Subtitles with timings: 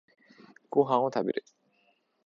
[0.71, 1.45] ご飯を食べる